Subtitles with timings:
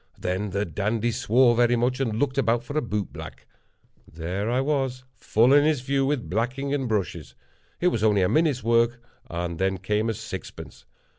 [0.17, 3.45] Then the dandy swore very much, and looked about for a boot black.
[4.11, 7.35] There I was, full in his view, with blacking and brushes.
[7.79, 10.85] It was only a minute's work, and then came a sixpence.